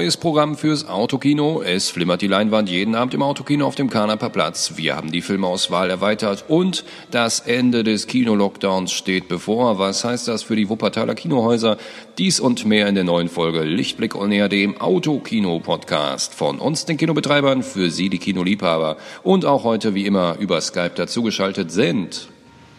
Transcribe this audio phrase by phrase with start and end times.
[0.00, 1.60] neues Programm fürs Autokino.
[1.60, 4.72] Es flimmert die Leinwand jeden Abend im Autokino auf dem Kanaper Platz.
[4.76, 9.78] Wir haben die Filmauswahl erweitert und das Ende des Kino-Lockdowns steht bevor.
[9.78, 11.76] Was heißt das für die Wuppertaler Kinohäuser?
[12.16, 16.34] Dies und mehr in der neuen Folge Lichtblick on Air, dem Autokino-Podcast.
[16.34, 18.96] Von uns, den Kinobetreibern, für Sie, die Kinoliebhaber.
[19.22, 22.30] Und auch heute, wie immer, über Skype dazugeschaltet sind.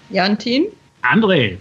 [0.10, 0.66] Jantin.
[1.04, 1.60] André.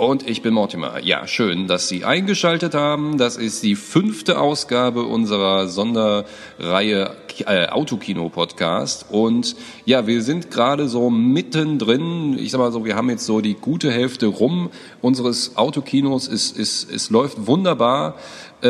[0.00, 1.04] Und ich bin Mortimer.
[1.04, 3.18] Ja, schön, dass Sie eingeschaltet haben.
[3.18, 9.04] Das ist die fünfte Ausgabe unserer Sonderreihe äh, Autokino-Podcast.
[9.10, 12.38] Und ja, wir sind gerade so mittendrin.
[12.38, 14.70] Ich sag mal so, wir haben jetzt so die gute Hälfte rum
[15.02, 16.28] unseres Autokinos.
[16.28, 18.14] Es, es, es läuft wunderbar.
[18.62, 18.68] Äh,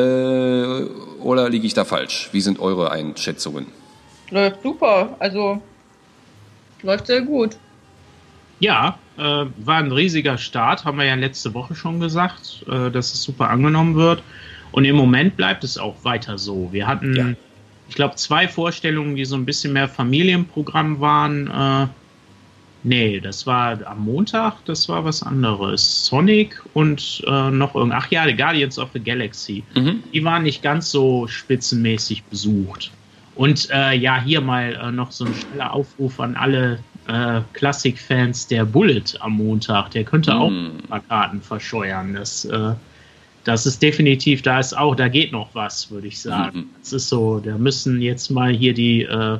[1.22, 2.30] oder liege ich da falsch?
[2.32, 3.66] Wie sind eure Einschätzungen?
[4.30, 5.14] Läuft super.
[5.20, 5.62] Also
[6.82, 7.56] läuft sehr gut.
[8.58, 13.12] Ja, äh, war ein riesiger Start, haben wir ja letzte Woche schon gesagt, äh, dass
[13.12, 14.22] es super angenommen wird.
[14.72, 16.68] Und im Moment bleibt es auch weiter so.
[16.72, 17.32] Wir hatten, ja.
[17.88, 21.48] ich glaube, zwei Vorstellungen, die so ein bisschen mehr Familienprogramm waren.
[21.48, 21.86] Äh,
[22.82, 26.06] nee, das war am Montag, das war was anderes.
[26.06, 29.64] Sonic und äh, noch irgend, ach ja, The Guardians of the Galaxy.
[29.74, 30.02] Mhm.
[30.14, 32.92] Die waren nicht ganz so spitzenmäßig besucht.
[33.34, 36.78] Und äh, ja, hier mal äh, noch so ein schneller Aufruf an alle
[37.10, 39.90] äh, Klassik-Fans der Bullet am Montag.
[39.90, 40.54] Der könnte auch mm.
[40.54, 42.14] ein paar Karten verscheuern.
[42.14, 42.72] Das, äh,
[43.44, 46.70] das ist definitiv, da ist auch, da geht noch was, würde ich sagen.
[46.82, 49.38] Es ist so, da müssen jetzt mal hier die äh,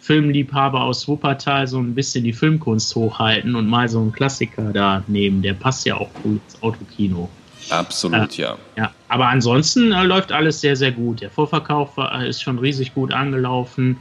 [0.00, 5.02] Filmliebhaber aus Wuppertal so ein bisschen die Filmkunst hochhalten und mal so einen Klassiker da
[5.06, 5.42] nehmen.
[5.42, 7.28] Der passt ja auch gut ins Autokino.
[7.70, 8.56] Absolut, ja.
[8.76, 8.90] ja.
[9.08, 11.20] Aber ansonsten äh, läuft alles sehr, sehr gut.
[11.20, 13.98] Der Vorverkauf war, ist schon riesig gut angelaufen.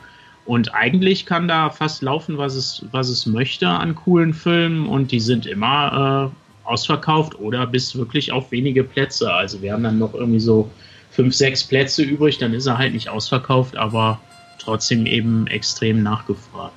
[0.48, 5.12] Und eigentlich kann da fast laufen, was es, was es möchte an coolen Filmen und
[5.12, 9.34] die sind immer äh, ausverkauft oder bis wirklich auf wenige Plätze.
[9.34, 10.72] Also wir haben dann noch irgendwie so
[11.12, 14.22] fünf, sechs Plätze übrig, dann ist er halt nicht ausverkauft, aber
[14.57, 16.74] trotzdem eben extrem nachgefragt.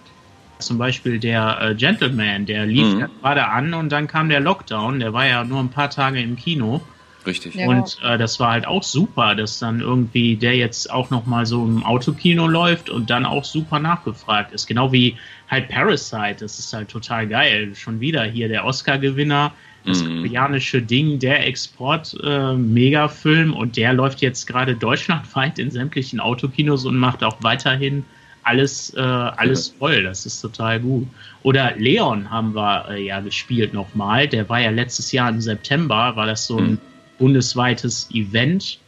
[0.59, 3.06] Zum Beispiel der äh, Gentleman, der lief mhm.
[3.20, 6.34] gerade an und dann kam der Lockdown, der war ja nur ein paar Tage im
[6.34, 6.80] Kino.
[7.26, 7.54] Richtig.
[7.54, 7.69] Ja.
[7.69, 11.64] Und äh, das war halt auch super, dass dann irgendwie der jetzt auch nochmal so
[11.64, 14.66] im Autokino läuft und dann auch super nachgefragt ist.
[14.66, 15.16] Genau wie
[15.48, 17.75] halt Parasite, das ist halt total geil.
[17.75, 19.53] Schon wieder hier der Oscar-Gewinner,
[19.84, 20.22] das mhm.
[20.22, 26.97] koreanische Ding, der Export-Megafilm äh, und der läuft jetzt gerade deutschlandweit in sämtlichen Autokinos und
[26.97, 28.04] macht auch weiterhin
[28.42, 30.04] alles, äh, alles voll.
[30.04, 31.06] Das ist total gut.
[31.42, 34.28] Oder Leon haben wir äh, ja gespielt nochmal.
[34.28, 36.78] Der war ja letztes Jahr im September, war das so ein mhm
[37.20, 38.81] bundesweites Event,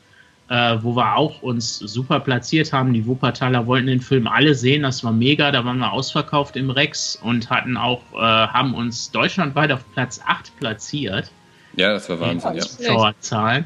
[0.48, 2.93] äh, wo wir auch uns super platziert haben.
[2.93, 5.53] Die Wuppertaler wollten den Film alle sehen, das war mega.
[5.53, 10.21] Da waren wir ausverkauft im Rex und hatten auch, äh, haben uns deutschlandweit auf Platz
[10.26, 11.31] 8 platziert.
[11.76, 12.62] Ja, das war Wahnsinn, ja.
[12.62, 13.65] Zuschauerzahlen.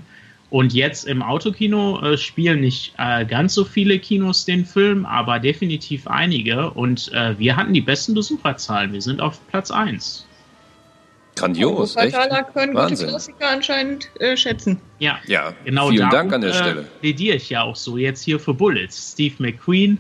[0.49, 5.41] Und jetzt im Autokino äh, spielen nicht äh, ganz so viele Kinos den Film, aber
[5.41, 6.71] definitiv einige.
[6.71, 8.93] Und äh, wir hatten die besten Besucherzahlen.
[8.93, 10.27] Wir sind auf Platz 1.
[11.37, 12.17] Grandios, echt?
[12.55, 12.97] können Wahnsinn.
[12.97, 14.81] gute Klassiker anscheinend äh, schätzen.
[14.99, 15.91] Ja, ja genau.
[15.91, 16.85] Vielen darum, Dank an der äh, Stelle.
[17.01, 19.13] plädiere ich ja auch so jetzt hier für Bullets.
[19.13, 19.99] Steve McQueen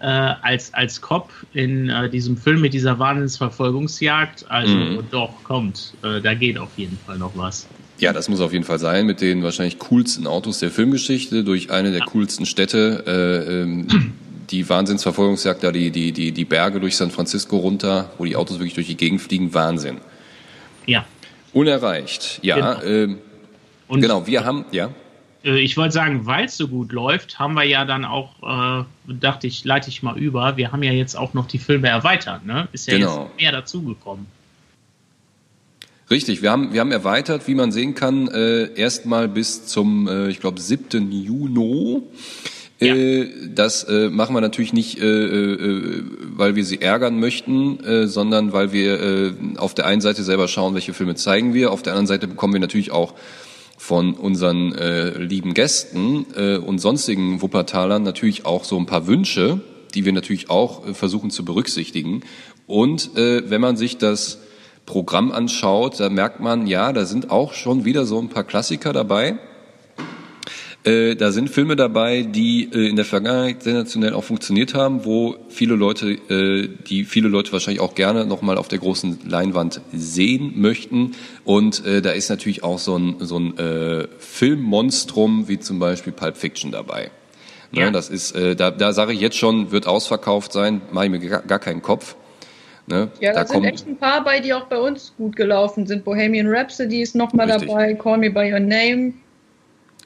[0.00, 4.50] äh, als, als Cop in äh, diesem Film mit dieser Wahnsinnsverfolgungsjagd.
[4.50, 5.04] Also mhm.
[5.10, 7.66] doch, kommt, äh, da geht auf jeden Fall noch was.
[7.98, 11.70] Ja, das muss auf jeden Fall sein mit den wahrscheinlich coolsten Autos der Filmgeschichte durch
[11.70, 12.06] eine der ja.
[12.06, 13.04] coolsten Städte.
[13.06, 13.86] Äh, ähm,
[14.50, 18.58] die Wahnsinnsverfolgungsjagd da, die, die, die, die Berge durch San Francisco runter, wo die Autos
[18.58, 19.98] wirklich durch die Gegend fliegen, Wahnsinn.
[20.88, 21.04] Ja.
[21.52, 22.78] Unerreicht, ja.
[22.78, 23.18] Genau, ähm,
[24.00, 24.90] genau wir haben, ja.
[25.44, 28.84] Äh, ich wollte sagen, weil es so gut läuft, haben wir ja dann auch, äh,
[29.06, 32.46] dachte ich, leite ich mal über, wir haben ja jetzt auch noch die Filme erweitert,
[32.46, 32.68] ne?
[32.72, 33.24] Ist ja genau.
[33.24, 34.26] jetzt mehr dazugekommen.
[36.10, 40.28] Richtig, wir haben, wir haben erweitert, wie man sehen kann, äh, erstmal bis zum, äh,
[40.28, 41.12] ich glaube, 7.
[41.12, 42.02] Juni.
[42.80, 42.94] Ja.
[42.94, 46.02] Äh, das äh, machen wir natürlich nicht, äh, äh,
[46.36, 50.46] weil wir sie ärgern möchten, äh, sondern weil wir äh, auf der einen Seite selber
[50.46, 53.14] schauen, welche Filme zeigen wir, auf der anderen Seite bekommen wir natürlich auch
[53.76, 59.60] von unseren äh, lieben Gästen äh, und sonstigen Wuppertalern natürlich auch so ein paar Wünsche,
[59.94, 62.22] die wir natürlich auch äh, versuchen zu berücksichtigen.
[62.66, 64.38] Und äh, wenn man sich das
[64.84, 68.92] Programm anschaut, da merkt man, ja, da sind auch schon wieder so ein paar Klassiker
[68.92, 69.38] dabei
[70.88, 75.36] äh, da sind Filme dabei, die äh, in der Vergangenheit sensationell auch funktioniert haben, wo
[75.48, 80.54] viele Leute, äh, die viele Leute wahrscheinlich auch gerne nochmal auf der großen Leinwand sehen
[80.56, 81.12] möchten.
[81.44, 86.12] Und äh, da ist natürlich auch so ein, so ein äh, Filmmonstrum wie zum Beispiel
[86.12, 87.10] Pulp Fiction dabei.
[87.70, 87.90] Ne, ja.
[87.90, 91.42] Das ist, da, da sage ich jetzt schon, wird ausverkauft sein, mache ich mir gar,
[91.42, 92.16] gar keinen Kopf.
[92.86, 93.10] Ne?
[93.20, 96.02] Ja, da, da sind echt ein paar bei, die auch bei uns gut gelaufen sind.
[96.02, 99.12] Bohemian Rhapsody ist nochmal dabei, Call Me By Your Name,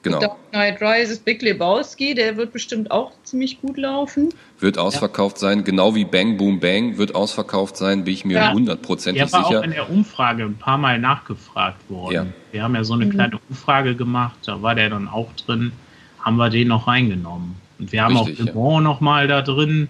[0.02, 0.18] Genau.
[0.18, 4.30] Dark Knight Rises, Big Lebowski, der wird bestimmt auch ziemlich gut laufen.
[4.58, 8.52] Wird ausverkauft sein, genau wie Bang Boom Bang wird ausverkauft sein, bin ich mir Ja.
[8.52, 9.60] hundertprozentig Der war sicher.
[9.60, 12.12] auch in der Umfrage ein paar Mal nachgefragt worden.
[12.14, 12.26] Ja.
[12.50, 15.72] Wir haben ja so eine kleine Umfrage gemacht, da war der dann auch drin,
[16.20, 17.54] haben wir den noch reingenommen.
[17.78, 18.52] Und wir haben Richtig, auch ja.
[18.52, 19.88] Le Mans noch mal da drin.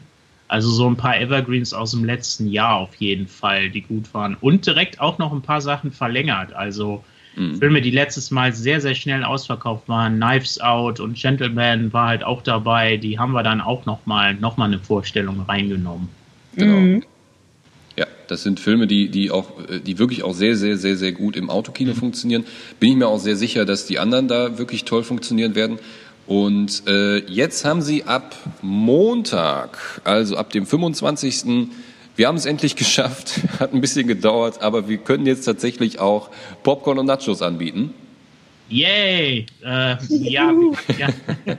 [0.48, 4.36] Also so ein paar Evergreens aus dem letzten Jahr auf jeden Fall, die gut waren.
[4.38, 6.52] Und direkt auch noch ein paar Sachen verlängert.
[6.52, 7.02] Also
[7.36, 7.58] Mhm.
[7.58, 10.16] Filme, die letztes Mal sehr, sehr schnell ausverkauft waren.
[10.16, 12.96] Knives Out und Gentleman war halt auch dabei.
[12.96, 16.08] Die haben wir dann auch noch mal, noch mal eine Vorstellung reingenommen.
[16.56, 16.76] Genau.
[16.76, 17.04] Mhm.
[17.96, 21.12] Ja, das sind Filme, die, die auch, äh, die wirklich auch sehr, sehr, sehr, sehr
[21.12, 22.44] gut im Autokino funktionieren.
[22.80, 25.78] Bin ich mir auch sehr sicher, dass die anderen da wirklich toll funktionieren werden.
[26.26, 31.68] Und äh, jetzt haben sie ab Montag, also ab dem 25.
[32.16, 36.30] Wir haben es endlich geschafft, hat ein bisschen gedauert, aber wir können jetzt tatsächlich auch
[36.62, 37.94] Popcorn und Nachos anbieten.
[38.68, 39.46] Yay!
[39.62, 40.52] Äh, ja,
[40.98, 41.08] ja,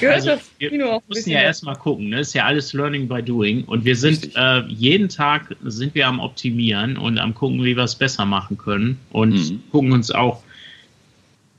[0.00, 2.20] Gehört Also, wir müssen ja erstmal gucken, ne?
[2.20, 3.64] Ist ja alles Learning by Doing.
[3.64, 7.84] Und wir sind äh, jeden Tag sind wir am Optimieren und am gucken, wie wir
[7.84, 8.98] es besser machen können.
[9.10, 9.62] Und Mhm.
[9.70, 10.42] gucken uns auch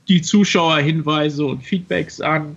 [0.08, 2.56] die Zuschauerhinweise und Feedbacks an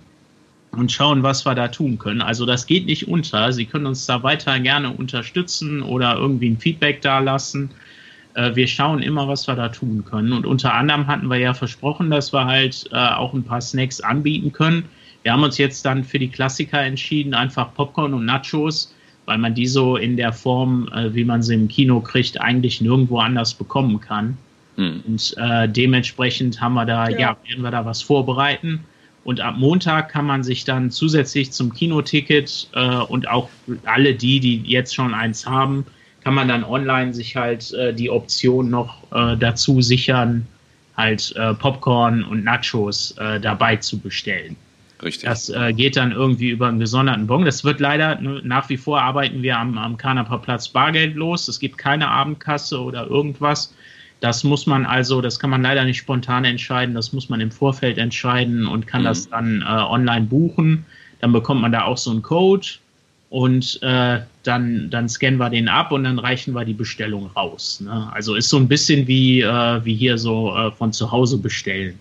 [0.72, 2.22] und schauen, was wir da tun können.
[2.22, 3.52] Also das geht nicht unter.
[3.52, 7.70] Sie können uns da weiter gerne unterstützen oder irgendwie ein Feedback da lassen.
[8.34, 10.32] Äh, wir schauen immer, was wir da tun können.
[10.32, 14.00] Und unter anderem hatten wir ja versprochen, dass wir halt äh, auch ein paar Snacks
[14.00, 14.84] anbieten können.
[15.22, 18.94] Wir haben uns jetzt dann für die Klassiker entschieden, einfach Popcorn und Nachos,
[19.24, 22.80] weil man die so in der Form, äh, wie man sie im Kino kriegt, eigentlich
[22.80, 24.38] nirgendwo anders bekommen kann.
[24.76, 25.02] Hm.
[25.06, 27.18] Und äh, dementsprechend haben wir da, ja.
[27.18, 27.36] Ja.
[27.46, 28.84] werden wir da was vorbereiten.
[29.28, 33.50] Und ab Montag kann man sich dann zusätzlich zum Kinoticket äh, und auch
[33.84, 35.84] alle die, die jetzt schon eins haben,
[36.24, 40.46] kann man dann online sich halt äh, die Option noch äh, dazu sichern,
[40.96, 44.56] halt äh, Popcorn und Nachos äh, dabei zu bestellen.
[45.02, 45.28] Richtig.
[45.28, 47.44] Das äh, geht dann irgendwie über einen gesonderten Bon.
[47.44, 51.48] Das wird leider, nach wie vor arbeiten wir am, am Kanaper Platz bargeldlos.
[51.48, 53.74] Es gibt keine Abendkasse oder irgendwas.
[54.20, 56.94] Das muss man also, das kann man leider nicht spontan entscheiden.
[56.94, 59.06] Das muss man im Vorfeld entscheiden und kann Mhm.
[59.06, 60.84] das dann äh, online buchen.
[61.20, 62.66] Dann bekommt man da auch so einen Code
[63.30, 67.80] und äh, dann, dann scannen wir den ab und dann reichen wir die Bestellung raus.
[67.84, 68.10] Ne?
[68.12, 71.98] Also ist so ein bisschen wie, äh, wie hier so äh, von zu Hause bestellen.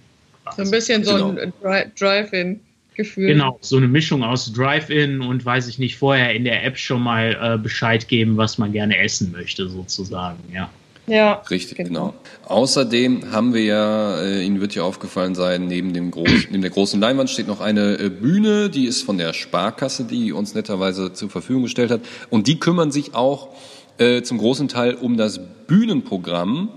[0.55, 1.29] So ein bisschen so Genau.
[1.39, 3.27] ein Dri- Drive-In-Gefühl.
[3.27, 7.01] Genau, so eine Mischung aus Drive-In und weiß ich nicht, vorher in der App schon
[7.03, 10.69] mal äh, Bescheid geben, was man gerne essen möchte, sozusagen, ja.
[11.07, 11.87] Ja, Richtig, genau.
[11.87, 12.13] Genau.
[12.45, 16.71] Außerdem haben wir ja, äh, Ihnen wird ja aufgefallen sein, neben dem großen, neben der
[16.71, 21.13] großen Leinwand steht noch eine äh, Bühne, die ist von der Sparkasse, die uns netterweise
[21.13, 22.01] zur Verfügung gestellt hat.
[22.29, 23.49] Und die kümmern sich auch
[23.97, 26.69] äh, zum großen Teil um das Bühnenprogramm,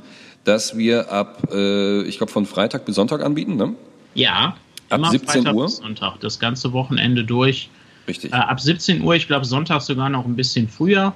[0.45, 3.75] das wir ab, äh, ich glaube, von Freitag bis Sonntag anbieten, ne?
[4.15, 4.57] Ja,
[4.91, 5.65] Ab immer 17 Freitag Uhr?
[5.67, 7.71] bis Sonntag, das ganze Wochenende durch.
[8.09, 8.33] Richtig.
[8.33, 11.15] Äh, ab 17 Uhr, ich glaube Sonntag sogar noch ein bisschen früher.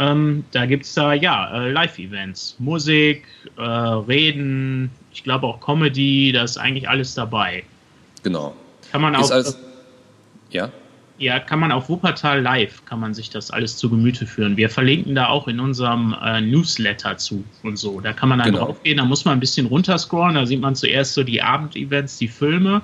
[0.00, 3.26] Ähm, da gibt es da ja äh, Live-Events, Musik,
[3.58, 7.64] äh, Reden, ich glaube auch Comedy, da ist eigentlich alles dabei.
[8.22, 8.56] Genau.
[8.90, 9.58] Kann man auch, alles,
[10.50, 10.70] ja?
[11.18, 14.56] ja, kann man auf Wuppertal Live, kann man sich das alles zu Gemüte führen.
[14.56, 18.00] Wir verlinken da auch in unserem äh, Newsletter zu und so.
[18.00, 18.64] Da kann man dann Genau.
[18.64, 22.28] draufgehen, da muss man ein bisschen runterscrollen, da sieht man zuerst so die Abendevents, die
[22.28, 22.80] Filme,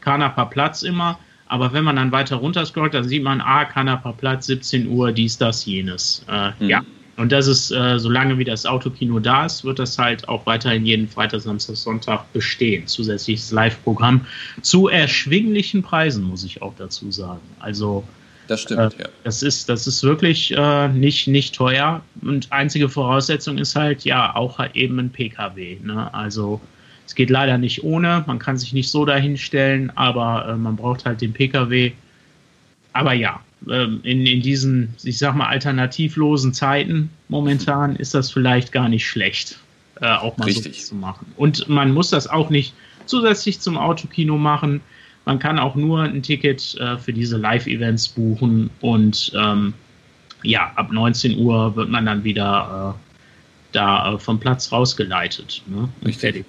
[0.00, 1.18] Kanaper Platz immer.
[1.54, 5.38] Aber wenn man dann weiter runterscrollt, dann sieht man, ah, Kanaper Platz, 17 Uhr, dies,
[5.38, 6.26] das, jenes.
[6.28, 6.68] Äh, Mhm.
[6.68, 6.82] Ja.
[7.16, 10.84] Und das ist, äh, solange wie das Autokino da ist, wird das halt auch weiterhin
[10.84, 12.88] jeden Freitag, Samstag, Sonntag bestehen.
[12.88, 14.26] Zusätzliches Live-Programm
[14.62, 17.40] zu erschwinglichen Preisen, muss ich auch dazu sagen.
[17.60, 18.02] Also,
[18.48, 19.06] Das stimmt, ja.
[19.22, 22.02] das ist, das ist wirklich äh, nicht, nicht teuer.
[22.20, 25.78] Und einzige Voraussetzung ist halt, ja, auch eben ein PKW.
[25.84, 26.12] Ne?
[26.12, 26.60] Also
[27.06, 28.24] es geht leider nicht ohne.
[28.26, 31.92] Man kann sich nicht so dahinstellen, aber äh, man braucht halt den PKW.
[32.92, 38.72] Aber ja, ähm, in, in diesen, ich sag mal, alternativlosen Zeiten momentan ist das vielleicht
[38.72, 39.58] gar nicht schlecht,
[40.00, 40.82] äh, auch mal Richtig.
[40.82, 41.26] so zu machen.
[41.36, 42.74] Und man muss das auch nicht
[43.06, 44.80] zusätzlich zum Autokino machen.
[45.24, 49.74] Man kann auch nur ein Ticket äh, für diese Live-Events buchen und ähm,
[50.42, 53.14] ja, ab 19 Uhr wird man dann wieder äh,
[53.72, 55.62] da äh, vom Platz rausgeleitet.
[55.66, 55.88] Ne?
[56.04, 56.20] Richtig.
[56.20, 56.46] fertig.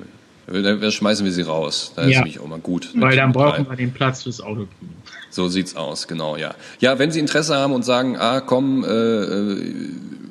[0.48, 1.92] Da, da schmeißen wir sie raus.
[1.96, 2.20] Da ist Ja.
[2.20, 2.90] nämlich auch mal gut.
[2.96, 4.92] Weil dann brauchen wir den Platz fürs Autokino.
[5.32, 6.54] So sieht's aus, genau, ja.
[6.80, 9.90] Ja, wenn Sie Interesse haben und sagen, ah, komm, äh, äh,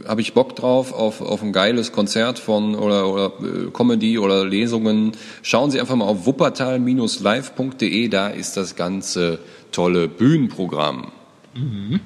[0.09, 4.47] habe ich Bock drauf auf, auf ein geiles Konzert von oder, oder äh, Comedy oder
[4.47, 9.38] Lesungen, schauen Sie einfach mal auf wuppertal-live.de, da ist das ganze
[9.73, 11.12] tolle Bühnenprogramm.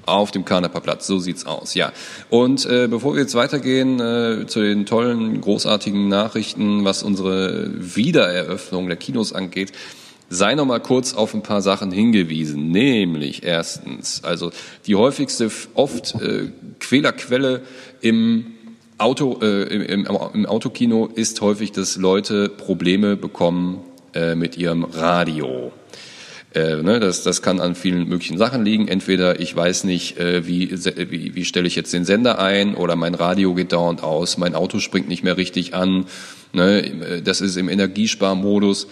[0.07, 1.93] Auf dem Karneperplatz, so sieht's aus, ja.
[2.29, 8.89] Und äh, bevor wir jetzt weitergehen äh, zu den tollen, großartigen Nachrichten, was unsere Wiedereröffnung
[8.89, 9.73] der Kinos angeht,
[10.29, 12.71] sei noch mal kurz auf ein paar Sachen hingewiesen.
[12.71, 14.53] Nämlich erstens, also
[14.87, 16.51] die häufigste, oft äh,
[16.81, 17.63] Quälerquelle
[18.01, 18.47] im
[18.99, 23.81] Auto, äh, im, im, Autokino ist häufig, dass Leute Probleme bekommen
[24.13, 25.73] äh, mit ihrem Radio.
[26.59, 28.89] Äh, ne, das, das kann an vielen möglichen Sachen liegen.
[28.89, 32.97] Entweder ich weiß nicht, äh, wie, wie, wie stelle ich jetzt den Sender ein oder
[32.97, 36.07] mein Radio geht dauernd aus, mein Auto springt nicht mehr richtig an.
[36.53, 38.89] Ne, äh, das ist im Energiesparmodus.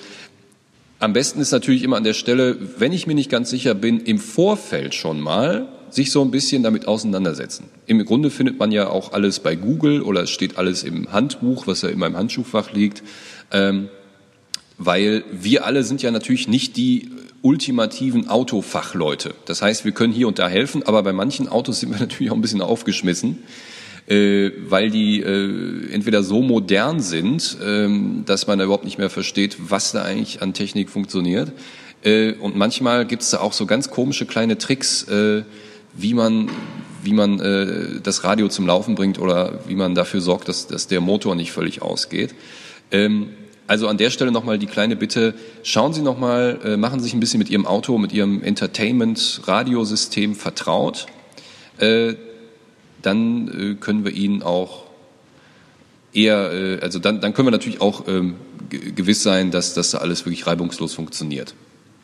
[1.00, 4.00] Am besten ist natürlich immer an der Stelle, wenn ich mir nicht ganz sicher bin,
[4.00, 7.64] im Vorfeld schon mal sich so ein bisschen damit auseinandersetzen.
[7.87, 11.66] Im Grunde findet man ja auch alles bei Google oder es steht alles im Handbuch,
[11.66, 13.02] was ja in meinem Handschuhfach liegt,
[13.50, 13.88] ähm,
[14.78, 17.11] weil wir alle sind ja natürlich nicht die
[17.43, 19.35] ultimativen Autofachleute.
[19.45, 22.31] Das heißt, wir können hier und da helfen, aber bei manchen Autos sind wir natürlich
[22.31, 23.38] auch ein bisschen aufgeschmissen,
[24.07, 27.88] äh, weil die äh, entweder so modern sind, äh,
[28.25, 31.52] dass man da überhaupt nicht mehr versteht, was da eigentlich an Technik funktioniert.
[32.05, 35.43] Äh, und manchmal gibt es da auch so ganz komische kleine Tricks, äh,
[35.95, 36.50] wie man
[37.02, 40.88] wie man äh, das Radio zum Laufen bringt oder wie man dafür sorgt, dass, dass
[40.88, 42.35] der Motor nicht völlig ausgeht.
[42.90, 43.28] Ähm,
[43.66, 47.14] also an der Stelle nochmal die kleine Bitte, schauen Sie nochmal, äh, machen Sie sich
[47.14, 51.06] ein bisschen mit Ihrem Auto, mit Ihrem Entertainment-Radiosystem vertraut.
[51.78, 52.14] Äh,
[53.02, 54.85] dann äh, können wir Ihnen auch
[56.12, 58.37] eher, äh, also dann, dann können wir natürlich auch ähm,
[58.70, 61.54] gewiss sein, dass das alles wirklich reibungslos funktioniert.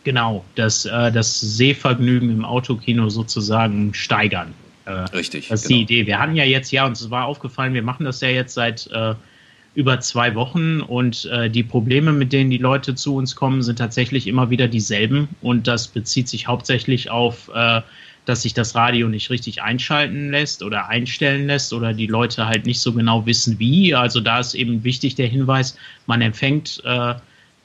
[0.05, 4.55] Genau, das, äh, das Sehvergnügen im Autokino sozusagen steigern.
[4.85, 5.49] Äh, Richtig.
[5.49, 5.79] Das ist genau.
[5.79, 6.07] die Idee.
[6.07, 9.15] Wir hatten ja jetzt, ja, uns war aufgefallen, wir machen das ja jetzt seit äh,
[9.75, 13.79] über zwei Wochen und äh, die Probleme, mit denen die Leute zu uns kommen, sind
[13.79, 17.81] tatsächlich immer wieder dieselben und das bezieht sich hauptsächlich auf, äh,
[18.25, 22.67] dass sich das Radio nicht richtig einschalten lässt oder einstellen lässt oder die Leute halt
[22.67, 23.95] nicht so genau wissen wie.
[23.95, 25.77] Also da ist eben wichtig der Hinweis,
[26.07, 27.15] man empfängt äh,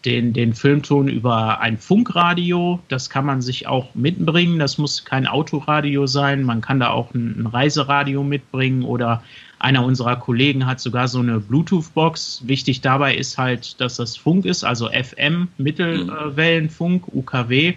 [0.05, 2.79] den, den Filmton über ein Funkradio.
[2.87, 4.57] Das kann man sich auch mitbringen.
[4.57, 6.43] Das muss kein Autoradio sein.
[6.43, 9.23] Man kann da auch ein, ein Reiseradio mitbringen oder
[9.59, 12.43] einer unserer Kollegen hat sogar so eine Bluetooth-Box.
[12.45, 17.73] Wichtig dabei ist halt, dass das Funk ist, also FM, Mittelwellenfunk, UKW.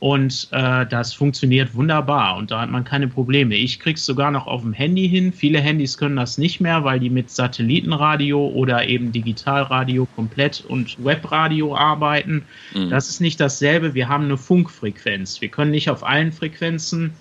[0.00, 3.56] Und äh, das funktioniert wunderbar und da hat man keine Probleme.
[3.56, 5.32] Ich krieg's sogar noch auf dem Handy hin.
[5.32, 11.04] Viele Handys können das nicht mehr, weil die mit Satellitenradio oder eben Digitalradio komplett und
[11.04, 12.44] Webradio arbeiten.
[12.74, 12.90] Mhm.
[12.90, 13.94] Das ist nicht dasselbe.
[13.94, 15.40] Wir haben eine Funkfrequenz.
[15.40, 17.12] Wir können nicht auf allen Frequenzen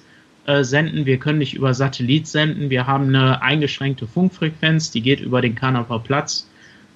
[0.47, 1.05] äh, senden.
[1.05, 2.69] Wir können nicht über Satellit senden.
[2.69, 6.47] Wir haben eine eingeschränkte Funkfrequenz, die geht über den Kanaper Platz.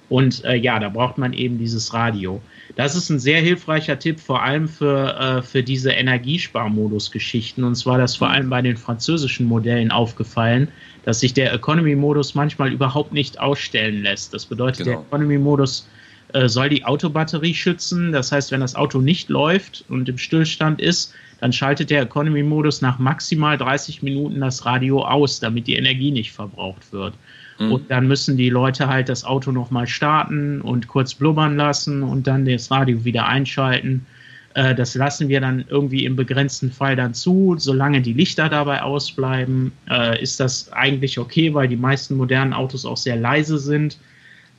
[0.08, 2.40] Und äh, ja, da braucht man eben dieses Radio.
[2.76, 7.64] Das ist ein sehr hilfreicher Tipp, vor allem für, äh, für diese Energiesparmodus-Geschichten.
[7.64, 10.68] Und zwar das vor allem bei den französischen Modellen aufgefallen,
[11.04, 14.34] dass sich der Economy-Modus manchmal überhaupt nicht ausstellen lässt.
[14.34, 14.98] Das bedeutet, genau.
[14.98, 15.86] der Economy-Modus
[16.32, 18.12] äh, soll die Autobatterie schützen.
[18.12, 22.82] Das heißt, wenn das Auto nicht läuft und im Stillstand ist, dann schaltet der Economy-Modus
[22.82, 27.14] nach maximal 30 Minuten das Radio aus, damit die Energie nicht verbraucht wird.
[27.58, 27.72] Mhm.
[27.72, 32.26] Und dann müssen die Leute halt das Auto nochmal starten und kurz blubbern lassen und
[32.26, 34.06] dann das Radio wieder einschalten.
[34.54, 37.56] Äh, das lassen wir dann irgendwie im begrenzten Fall dann zu.
[37.58, 42.84] Solange die Lichter dabei ausbleiben, äh, ist das eigentlich okay, weil die meisten modernen Autos
[42.84, 43.98] auch sehr leise sind.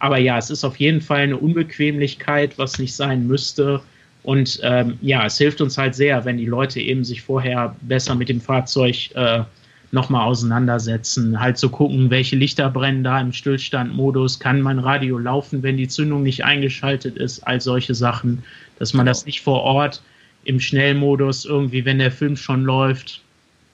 [0.04, 3.80] Aber ja, es ist auf jeden Fall eine Unbequemlichkeit, was nicht sein müsste.
[4.24, 8.14] Und ähm, ja, es hilft uns halt sehr, wenn die Leute eben sich vorher besser
[8.14, 9.44] mit dem Fahrzeug äh,
[9.92, 15.18] nochmal auseinandersetzen, halt zu so gucken, welche Lichter brennen da im Stillstandmodus, kann mein Radio
[15.18, 18.44] laufen, wenn die Zündung nicht eingeschaltet ist, all solche Sachen,
[18.80, 19.12] dass man genau.
[19.12, 20.02] das nicht vor Ort
[20.44, 23.22] im Schnellmodus irgendwie, wenn der Film schon läuft,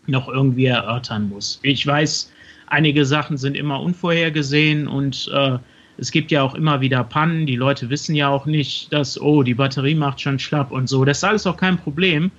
[0.05, 1.59] noch irgendwie erörtern muss.
[1.63, 2.31] Ich weiß,
[2.67, 5.57] einige Sachen sind immer unvorhergesehen und äh,
[5.99, 7.45] es gibt ja auch immer wieder Pannen.
[7.45, 11.03] Die Leute wissen ja auch nicht, dass, oh, die Batterie macht schon schlapp und so.
[11.03, 12.31] Das ist alles auch kein Problem.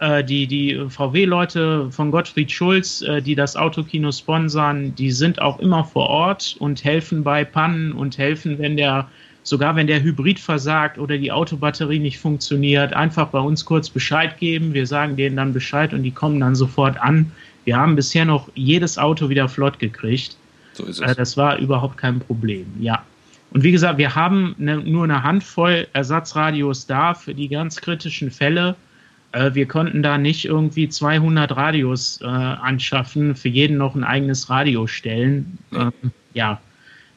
[0.00, 5.60] Äh, die, die VW-Leute von Gottfried Schulz, äh, die das Autokino sponsern, die sind auch
[5.60, 9.08] immer vor Ort und helfen bei Pannen und helfen, wenn der,
[9.42, 14.36] sogar wenn der Hybrid versagt oder die Autobatterie nicht funktioniert, einfach bei uns kurz Bescheid
[14.38, 14.74] geben.
[14.74, 17.30] Wir sagen denen dann Bescheid und die kommen dann sofort an.
[17.64, 20.36] Wir haben bisher noch jedes Auto wieder flott gekriegt.
[20.76, 21.10] So ist es.
[21.10, 23.04] Äh, das war überhaupt kein Problem, ja.
[23.50, 28.30] Und wie gesagt, wir haben ne, nur eine Handvoll Ersatzradios da für die ganz kritischen
[28.30, 28.76] Fälle.
[29.32, 34.50] Äh, wir konnten da nicht irgendwie 200 Radios äh, anschaffen, für jeden noch ein eigenes
[34.50, 35.58] Radio stellen.
[35.70, 36.60] Ja, ähm, ja.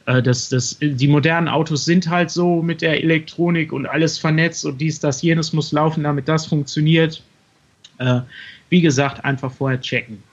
[0.05, 4.65] Äh, das, das, die modernen Autos sind halt so mit der Elektronik und alles vernetzt
[4.65, 7.23] und dies, das, jenes muss laufen, damit das funktioniert.
[8.69, 10.23] Wie gesagt, einfach vorher checken.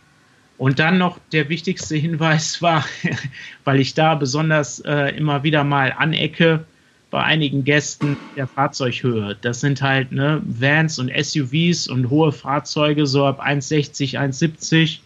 [0.59, 2.85] Und dann noch der wichtigste Hinweis war,
[3.65, 6.65] weil ich da besonders äh, immer wieder mal anecke,
[7.11, 9.37] bei einigen Gästen der Fahrzeughöhe.
[9.41, 14.99] Das sind halt ne, Vans und SUVs und hohe Fahrzeuge, so ab 1,60, 1,70.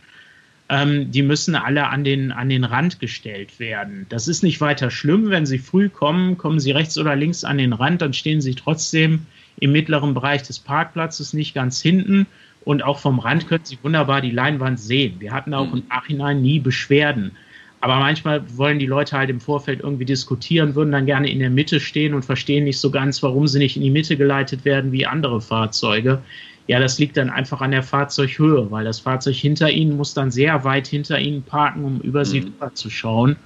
[0.71, 4.07] Ähm, die müssen alle an den, an den Rand gestellt werden.
[4.09, 5.31] Das ist nicht weiter schlimm.
[5.31, 8.55] Wenn sie früh kommen, kommen sie rechts oder links an den Rand, dann stehen sie
[8.55, 9.27] trotzdem
[9.59, 12.27] im mittleren Bereich des Parkplatzes, nicht ganz hinten.
[12.65, 15.17] Und auch vom Rand können sie wunderbar die Leinwand sehen.
[15.19, 17.33] Wir hatten auch im Nachhinein nie Beschwerden.
[17.81, 21.49] Aber manchmal wollen die Leute halt im Vorfeld irgendwie diskutieren, würden dann gerne in der
[21.49, 24.93] Mitte stehen und verstehen nicht so ganz, warum sie nicht in die Mitte geleitet werden
[24.93, 26.21] wie andere Fahrzeuge.
[26.67, 30.31] Ja, das liegt dann einfach an der Fahrzeughöhe, weil das Fahrzeug hinter ihnen muss dann
[30.31, 32.45] sehr weit hinter ihnen parken, um über sie mhm.
[32.45, 33.37] drüber zu schauen.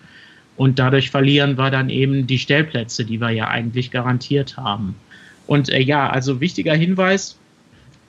[0.56, 4.96] Und dadurch verlieren wir dann eben die Stellplätze, die wir ja eigentlich garantiert haben.
[5.46, 7.38] Und äh, ja, also wichtiger Hinweis,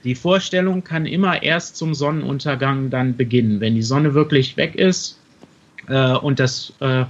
[0.05, 3.59] die Vorstellung kann immer erst zum Sonnenuntergang dann beginnen.
[3.59, 5.19] Wenn die Sonne wirklich weg ist,
[5.87, 7.05] äh, und das äh,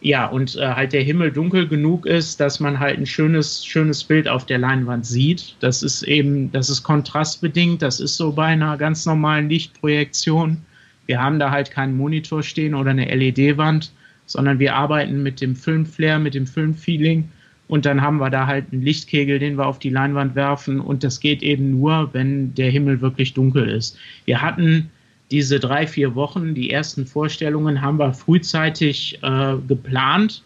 [0.00, 4.04] ja und äh, halt der Himmel dunkel genug ist, dass man halt ein schönes schönes
[4.04, 5.56] Bild auf der Leinwand sieht.
[5.60, 7.82] Das ist eben das ist kontrastbedingt.
[7.82, 10.58] Das ist so bei einer ganz normalen Lichtprojektion.
[11.06, 13.92] Wir haben da halt keinen Monitor stehen oder eine LED-Wand,
[14.26, 17.28] sondern wir arbeiten mit dem Filmflair, mit dem Filmfeeling.
[17.72, 20.78] Und dann haben wir da halt einen Lichtkegel, den wir auf die Leinwand werfen.
[20.78, 23.96] Und das geht eben nur, wenn der Himmel wirklich dunkel ist.
[24.26, 24.90] Wir hatten
[25.30, 30.42] diese drei, vier Wochen, die ersten Vorstellungen haben wir frühzeitig äh, geplant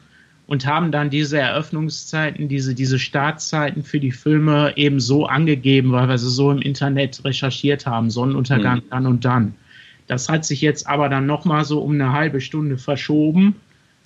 [0.46, 6.08] und haben dann diese Eröffnungszeiten, diese, diese Startzeiten für die Filme eben so angegeben, weil
[6.08, 8.90] wir sie so im Internet recherchiert haben, Sonnenuntergang mhm.
[8.90, 9.54] dann und dann.
[10.06, 13.56] Das hat sich jetzt aber dann nochmal so um eine halbe Stunde verschoben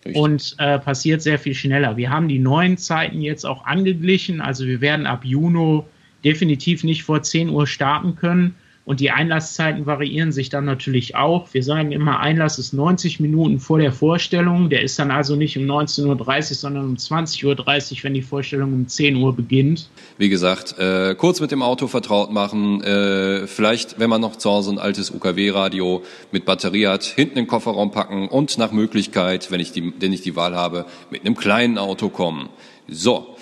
[0.05, 0.23] Richtig.
[0.23, 1.97] und äh, passiert sehr viel schneller.
[1.97, 5.83] Wir haben die neuen Zeiten jetzt auch angeglichen, also wir werden ab Juni
[6.25, 11.53] definitiv nicht vor 10 Uhr starten können und die Einlasszeiten variieren sich dann natürlich auch.
[11.53, 14.71] Wir sagen immer, Einlass ist 90 Minuten vor der Vorstellung.
[14.71, 18.73] Der ist dann also nicht um 19.30 Uhr, sondern um 20.30 Uhr, wenn die Vorstellung
[18.73, 19.91] um 10 Uhr beginnt.
[20.17, 22.83] Wie gesagt, äh, kurz mit dem Auto vertraut machen.
[22.83, 27.45] Äh, vielleicht, wenn man noch zu Hause ein altes UKW-Radio mit Batterie hat, hinten in
[27.45, 31.27] den Kofferraum packen und nach Möglichkeit, wenn ich die, wenn ich die Wahl habe, mit
[31.27, 32.49] einem kleinen Auto kommen.
[32.89, 33.37] So.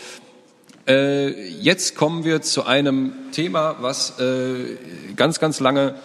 [0.89, 4.77] Äh, jetzt kommen wir zu einem Thema, was äh,
[5.17, 5.97] ganz, ganz lange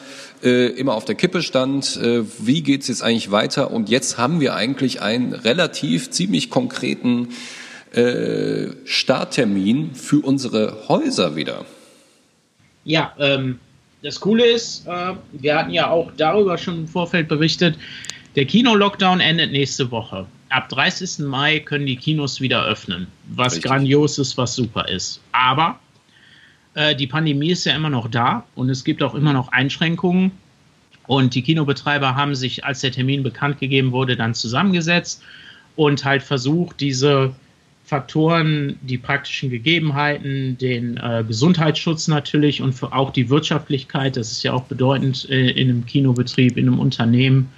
[0.43, 1.95] äh, immer auf der Kippe stand.
[1.95, 3.71] Äh, wie geht's jetzt eigentlich weiter?
[3.71, 7.29] Und jetzt haben wir eigentlich einen relativ ziemlich konkreten
[7.93, 11.65] äh, Starttermin für unsere Häuser wieder.
[12.83, 13.59] Ja, ähm,
[14.01, 17.77] das Coole ist, äh, wir hatten ja auch darüber schon im Vorfeld berichtet,
[18.35, 21.25] der Kino-Lockdown endet nächste Woche ab 30.
[21.25, 23.69] Mai können die Kinos wieder öffnen, was Richtig.
[23.69, 25.19] grandios ist, was super ist.
[25.31, 25.79] Aber
[26.75, 30.31] äh, die Pandemie ist ja immer noch da und es gibt auch immer noch Einschränkungen.
[31.05, 35.21] Und die Kinobetreiber haben sich, als der Termin bekannt gegeben wurde, dann zusammengesetzt
[35.75, 37.35] und halt versucht, diese
[37.83, 44.53] Faktoren, die praktischen Gegebenheiten, den äh, Gesundheitsschutz natürlich und auch die Wirtschaftlichkeit, das ist ja
[44.53, 47.49] auch bedeutend äh, in einem Kinobetrieb, in einem Unternehmen,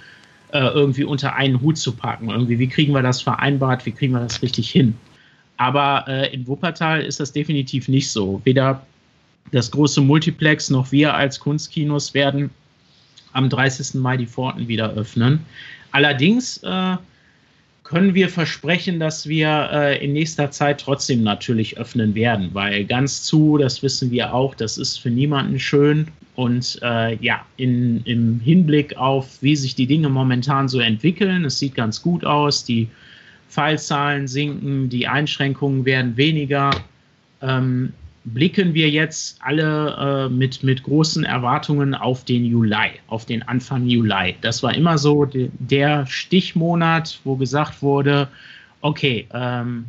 [0.52, 2.30] äh, irgendwie unter einen Hut zu packen.
[2.30, 4.94] Irgendwie, wie kriegen wir das vereinbart, wie kriegen wir das richtig hin?
[5.56, 8.40] Aber äh, in Wuppertal ist das definitiv nicht so.
[8.44, 8.82] Weder
[9.52, 12.50] das große Multiplex noch wir als Kunstkinos werden
[13.32, 13.94] am 30.
[13.94, 15.40] Mai die Pforten wieder öffnen.
[15.92, 16.96] Allerdings äh,
[17.84, 23.22] können wir versprechen, dass wir äh, in nächster Zeit trotzdem natürlich öffnen werden, weil ganz
[23.22, 26.08] zu, das wissen wir auch, das ist für niemanden schön.
[26.36, 31.58] Und äh, ja, in, im Hinblick auf, wie sich die Dinge momentan so entwickeln, es
[31.58, 32.88] sieht ganz gut aus, die
[33.48, 36.70] Fallzahlen sinken, die Einschränkungen werden weniger.
[37.40, 37.94] Ähm,
[38.26, 43.86] blicken wir jetzt alle äh, mit, mit großen Erwartungen auf den Juli, auf den Anfang
[43.86, 44.34] Juli.
[44.42, 48.28] Das war immer so de, der Stichmonat, wo gesagt wurde,
[48.82, 49.86] okay, ähm,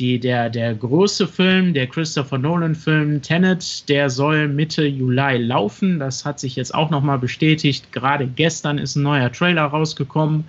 [0.00, 5.98] die, der, der große Film, der Christopher Nolan-Film Tenet, der soll Mitte Juli laufen.
[5.98, 7.92] Das hat sich jetzt auch nochmal bestätigt.
[7.92, 10.44] Gerade gestern ist ein neuer Trailer rausgekommen,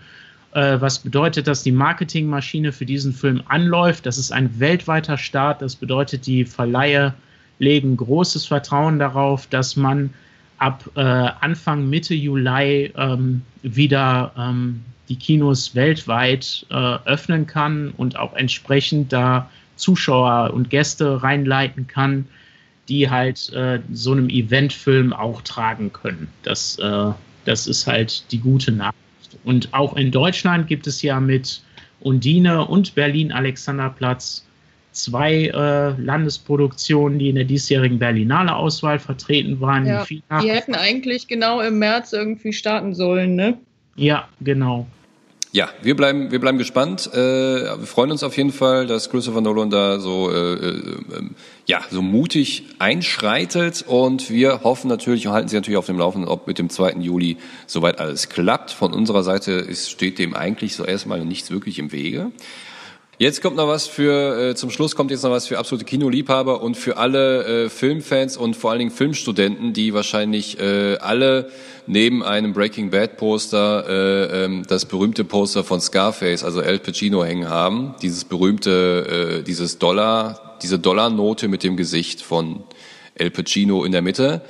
[0.54, 4.06] äh, was bedeutet, dass die Marketingmaschine für diesen Film anläuft.
[4.06, 5.62] Das ist ein weltweiter Start.
[5.62, 7.14] Das bedeutet, die Verleihe
[7.60, 10.12] legen großes Vertrauen darauf, dass man
[10.58, 18.18] ab äh, Anfang, Mitte Juli ähm, wieder ähm, die Kinos weltweit äh, öffnen kann und
[18.18, 22.30] auch entsprechend da Zuschauer und Gäste reinleiten kann,
[22.88, 26.30] die halt äh, so einem Eventfilm auch tragen können.
[26.44, 27.12] Das, äh,
[27.44, 29.38] das ist halt die gute Nachricht.
[29.44, 31.62] Und auch in Deutschland gibt es ja mit
[32.00, 34.46] Undine und Berlin Alexanderplatz
[34.94, 39.86] zwei äh, Landesproduktionen, die in der diesjährigen Berlinale Auswahl vertreten waren.
[39.86, 43.58] Ja, die, die hätten eigentlich genau im März irgendwie starten sollen, ne?
[43.98, 44.88] Ja, genau.
[45.54, 47.10] Ja, wir bleiben, wir bleiben gespannt.
[47.14, 50.82] Äh, wir freuen uns auf jeden Fall, dass Christopher Nolan da so, äh, äh,
[51.66, 56.30] ja, so mutig einschreitet und wir hoffen natürlich und halten Sie natürlich auf dem Laufenden,
[56.30, 56.94] ob mit dem 2.
[57.02, 57.36] Juli
[57.68, 58.72] soweit alles klappt.
[58.72, 62.32] Von unserer Seite ist, steht dem eigentlich so erstmal nichts wirklich im Wege.
[63.22, 66.64] Jetzt kommt noch was für, äh, zum Schluss kommt jetzt noch was für absolute Kinoliebhaber
[66.64, 71.52] und für alle äh, Filmfans und vor allen Dingen Filmstudenten, die wahrscheinlich äh, alle
[71.86, 77.24] neben einem Breaking Bad Poster äh, ähm, das berühmte Poster von Scarface, also El Pacino
[77.24, 77.94] hängen haben.
[78.02, 82.64] Dieses berühmte, äh, dieses Dollar, diese Dollarnote mit dem Gesicht von
[83.14, 84.42] El Pacino in der Mitte.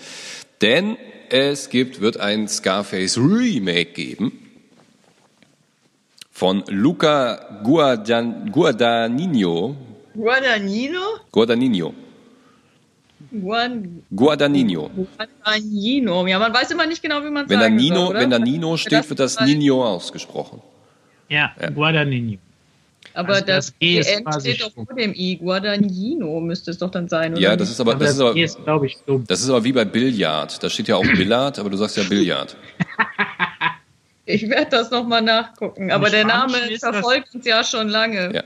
[0.62, 0.96] Denn
[1.28, 4.41] es gibt, wird ein Scarface Remake geben
[6.32, 9.76] von Luca Guadan, Guadagnino.
[10.16, 11.00] Guadagnino?
[11.32, 11.94] Guadagnino.
[13.32, 14.90] Guan Guadagnino.
[14.90, 16.28] Guadagnino.
[16.28, 18.20] Ja, man weiß immer nicht genau, wie man Wenn da sagen Nino, soll, oder?
[18.20, 20.62] wenn da Nino steht, wird das Nino ausgesprochen.
[21.30, 21.70] Ja, Ja.
[21.70, 22.38] Guadagnino.
[23.14, 25.36] Aber Also das, das G ist steht doch vor dem I.
[25.38, 27.42] Guadagnino müsste es doch dann sein, oder?
[27.42, 29.22] Ja, das ist aber, Aber das das ist aber, ist, glaube ich, so.
[29.28, 30.62] das ist aber wie bei Billard.
[30.64, 32.56] Da steht ja auch Billard, aber du sagst ja Billard.
[34.26, 35.92] Ich werde das nochmal nachgucken.
[35.92, 38.34] Aber der Name verfolgt uns ja schon lange.
[38.34, 38.44] Ja.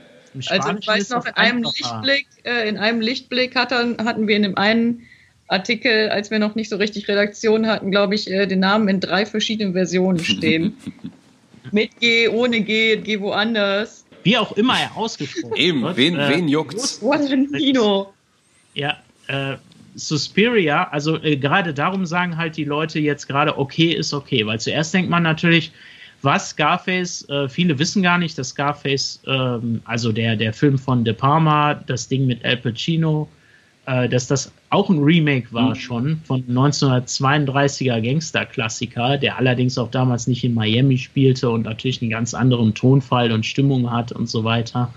[0.48, 1.62] Also ich weiß noch, in einem.
[1.62, 5.06] Lichtblick, äh, in einem Lichtblick hatten, hatten wir in dem einen
[5.48, 9.00] Artikel, als wir noch nicht so richtig Redaktion hatten, glaube ich, äh, den Namen in
[9.00, 10.76] drei verschiedenen Versionen stehen.
[11.72, 14.04] Mit G, ohne G, G woanders.
[14.22, 15.96] Wie auch immer er ausgesprochen Eben, wird.
[15.96, 17.00] wen, äh, wen juckt's?
[17.00, 18.12] Guadagnino.
[18.74, 19.56] Ja, äh,
[19.96, 24.60] Suspiria, also äh, gerade darum sagen halt die Leute jetzt gerade, okay ist okay, weil
[24.60, 25.72] zuerst denkt man natürlich,
[26.22, 31.04] was Scarface, äh, viele wissen gar nicht, dass Scarface, ähm, also der, der Film von
[31.04, 33.28] De Palma, das Ding mit Al Pacino,
[33.86, 40.26] äh, dass das auch ein Remake war schon von 1932er Gangster-Klassiker, der allerdings auch damals
[40.26, 44.42] nicht in Miami spielte und natürlich einen ganz anderen Tonfall und Stimmung hat und so
[44.42, 44.92] weiter.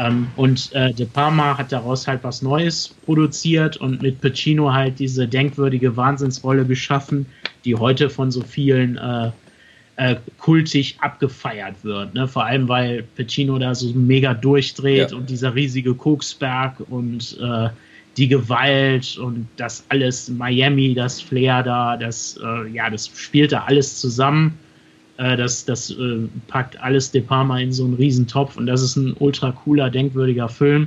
[0.00, 4.98] Ähm, und äh, De Palma hat daraus halt was Neues produziert und mit Pacino halt
[4.98, 7.26] diese denkwürdige Wahnsinnsrolle geschaffen,
[7.66, 9.30] die heute von so vielen äh,
[9.96, 12.14] äh, kultig abgefeiert wird.
[12.14, 12.26] Ne?
[12.26, 15.16] Vor allem, weil Pacino da so mega durchdreht Ja.
[15.16, 17.68] und dieser riesige Koksberg und äh,
[18.16, 23.64] die Gewalt und das alles, Miami, das Flair da, das, äh, ja, das spielt da
[23.64, 24.58] alles zusammen.
[25.20, 28.96] Äh, das das äh, packt alles De Palma in so einen Riesentopf und das ist
[28.96, 30.86] ein ultra cooler, denkwürdiger Film.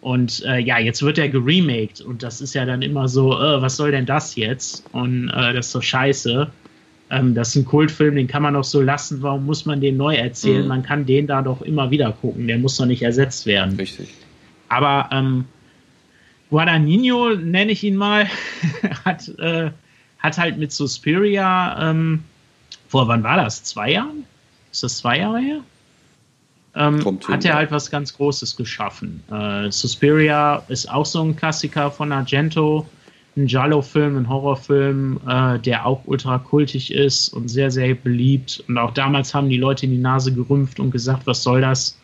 [0.00, 3.60] Und äh, ja, jetzt wird er geremaked und das ist ja dann immer so, äh,
[3.60, 4.84] was soll denn das jetzt?
[4.92, 6.48] Und äh, das ist so scheiße.
[7.10, 9.20] Ähm, das ist ein Kultfilm, den kann man doch so lassen.
[9.22, 10.62] Warum muss man den neu erzählen?
[10.62, 10.68] Mhm.
[10.68, 12.46] Man kann den da doch immer wieder gucken.
[12.46, 13.74] Der muss doch nicht ersetzt werden.
[13.76, 14.14] Richtig.
[14.68, 15.44] Aber ähm,
[16.50, 18.28] Guadagnino, nenne ich ihn mal,
[19.04, 19.70] hat, äh,
[20.20, 22.22] hat halt mit Suspiria, ähm,
[22.88, 23.64] vor wann war das?
[23.64, 24.24] Zwei Jahren?
[24.72, 25.60] Ist das zwei Jahre her?
[26.74, 27.56] Ähm, hin, hat er ja.
[27.56, 29.22] halt was ganz Großes geschaffen.
[29.30, 32.86] Äh, Suspiria ist auch so ein Klassiker von Argento,
[33.36, 38.62] ein Giallo-Film, ein Horrorfilm, äh, der auch ultra kultig ist und sehr, sehr beliebt.
[38.68, 41.98] Und auch damals haben die Leute in die Nase gerümpft und gesagt, was soll das?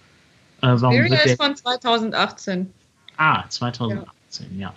[0.62, 2.72] Äh, warum Spiria wird der ist von 2018.
[3.18, 4.72] Ah, 2018, ja.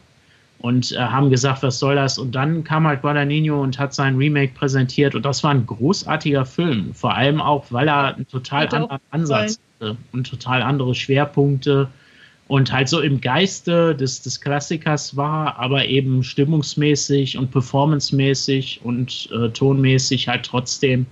[0.60, 2.18] Und äh, haben gesagt, was soll das?
[2.18, 5.14] Und dann kam halt Guadagnino und hat sein Remake präsentiert.
[5.14, 6.94] Und das war ein großartiger Film.
[6.94, 11.88] Vor allem auch, weil er einen total Hat anderen Ansatz hatte und total andere Schwerpunkte.
[12.48, 19.30] Und halt so im Geiste des, des Klassikers war, aber eben stimmungsmäßig und performancemäßig und
[19.32, 21.08] äh, tonmäßig halt trotzdem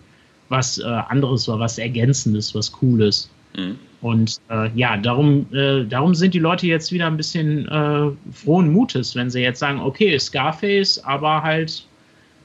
[0.50, 3.30] was äh, anderes war, was Ergänzendes, was Cooles.
[3.58, 3.80] Mhm.
[4.04, 8.70] Und äh, ja, darum, äh, darum sind die Leute jetzt wieder ein bisschen äh, frohen
[8.70, 11.86] Mutes, wenn sie jetzt sagen, okay, Scarface, aber halt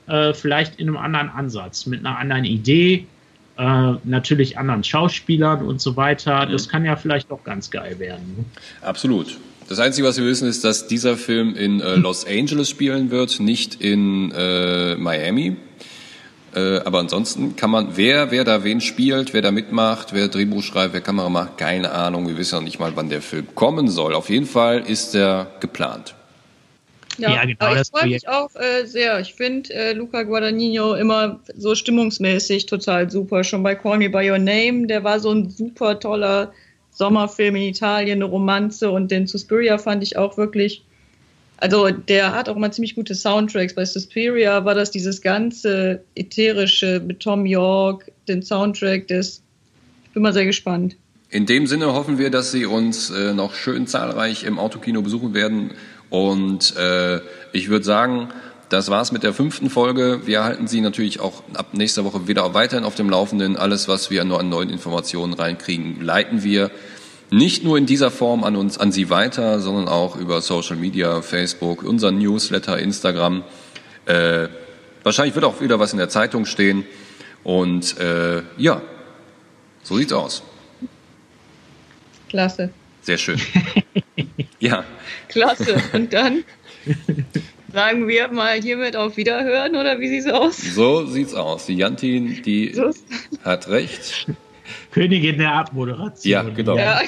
[0.07, 3.07] äh, vielleicht in einem anderen Ansatz, mit einer anderen Idee,
[3.57, 6.47] äh, natürlich anderen Schauspielern und so weiter.
[6.47, 8.45] Das kann ja vielleicht auch ganz geil werden.
[8.81, 9.37] Absolut.
[9.69, 13.41] Das Einzige, was wir wissen, ist, dass dieser Film in äh, Los Angeles spielen wird,
[13.41, 15.57] nicht in Miami.
[16.55, 20.63] Äh, aber ansonsten kann man, wer, wer da wen spielt, wer da mitmacht, wer Drehbuch
[20.63, 22.27] schreibt, wer Kamera macht, keine Ahnung.
[22.27, 24.15] Wir wissen ja nicht mal, wann der Film kommen soll.
[24.15, 26.15] Auf jeden Fall ist er geplant.
[27.19, 29.19] Ja, Ja, genau, aber ich das freue mich auch äh, sehr.
[29.21, 33.45] Ich finde äh, Luca Guadagnino immer so stimmungsmäßig total super.
[33.45, 36.53] Schon bei Call Me By Your Name, der war so ein super toller
[36.93, 38.91] Sommerfilm in Italien, eine Romanze.
[38.91, 40.85] Und den Suspiria fand ich auch wirklich,
[41.61, 43.75] also der hat auch immer ziemlich gute Soundtracks.
[43.75, 49.43] Bei Suspiria war das dieses ganze ätherische mit Tom York, den Soundtrack, das,
[50.05, 50.97] ich bin mal sehr gespannt.
[51.31, 55.35] In dem Sinne hoffen wir, dass Sie uns äh, noch schön zahlreich im Autokino besuchen
[55.35, 55.73] werden.
[56.09, 57.21] Und äh,
[57.53, 58.29] ich würde sagen,
[58.71, 60.27] das war's mit der fünften Folge.
[60.27, 63.57] Wir halten Sie natürlich auch ab nächster Woche wieder weiterhin auf dem Laufenden.
[63.57, 66.71] Alles, was wir nur an neuen Informationen reinkriegen, leiten wir
[67.31, 71.21] nicht nur in dieser Form an uns, an Sie weiter, sondern auch über Social Media,
[71.23, 73.45] Facebook, unser Newsletter, Instagram.
[74.07, 74.49] Äh,
[75.03, 76.85] wahrscheinlich wird auch wieder was in der Zeitung stehen.
[77.45, 78.83] Und äh, ja,
[79.83, 80.43] so sieht's aus.
[82.29, 82.71] Klasse.
[83.03, 83.41] Sehr schön.
[84.59, 84.85] ja.
[85.29, 85.83] Klasse.
[85.93, 86.45] Und dann
[87.73, 90.57] sagen wir mal hiermit auf Wiederhören oder wie sieht's aus?
[90.59, 91.67] So sieht's aus.
[91.67, 92.91] Die Jantin, die so.
[93.45, 94.27] hat recht.
[94.91, 96.31] Königin der Abmoderation.
[96.31, 96.77] Ja, genau.
[96.77, 97.01] Ja.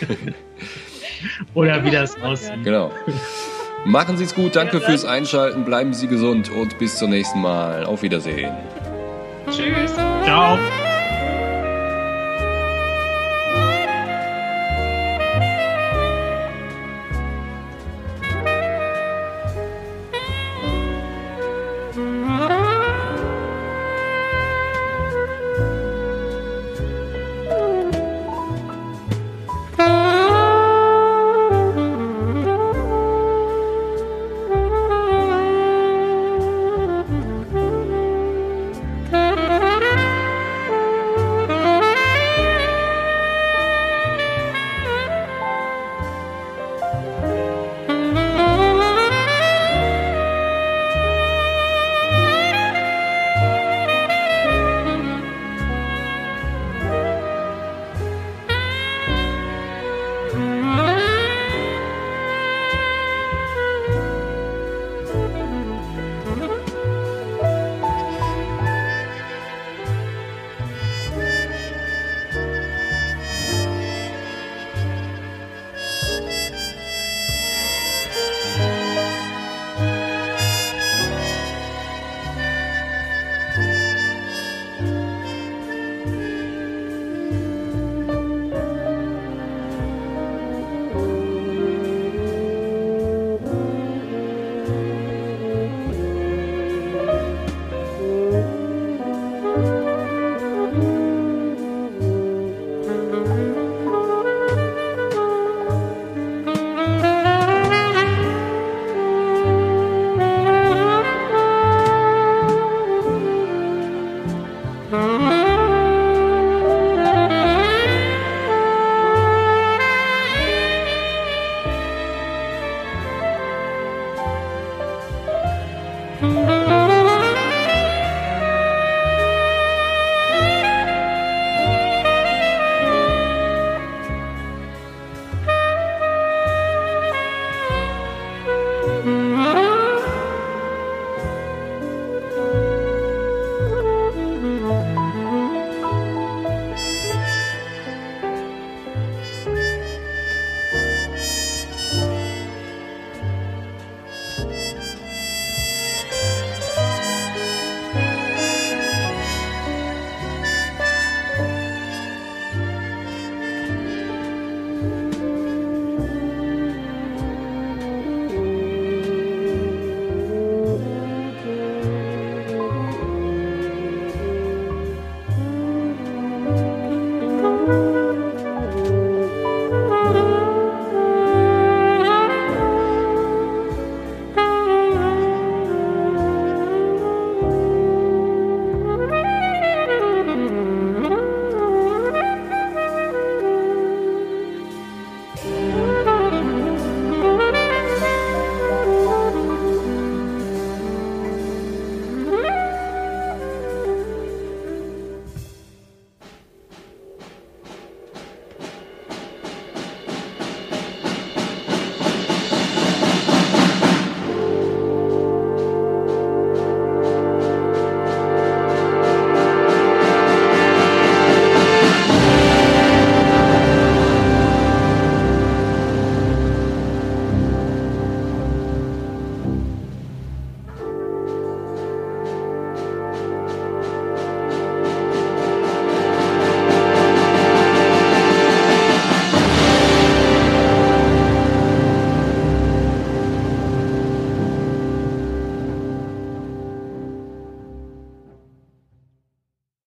[1.54, 2.64] oder wie das aussieht.
[2.64, 2.90] Genau.
[3.84, 7.84] Machen Sie es gut, danke fürs Einschalten, bleiben Sie gesund und bis zum nächsten Mal.
[7.84, 8.52] Auf Wiedersehen.
[9.50, 9.94] Tschüss.
[10.24, 10.58] Ciao.